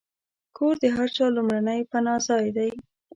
کور 0.57 0.75
د 0.83 0.85
هر 0.95 1.07
چا 1.17 1.25
لومړنی 1.35 1.79
پناهځای 1.91 2.45
دی. 2.57 2.71